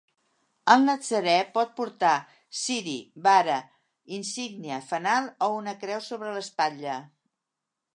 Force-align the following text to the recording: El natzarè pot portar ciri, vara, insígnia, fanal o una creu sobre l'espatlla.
El 0.75 0.85
natzarè 0.87 1.35
pot 1.57 1.75
portar 1.81 2.15
ciri, 2.61 2.97
vara, 3.29 3.61
insígnia, 4.19 4.83
fanal 4.95 5.33
o 5.51 5.55
una 5.63 5.81
creu 5.85 6.07
sobre 6.13 6.39
l'espatlla. 6.39 7.03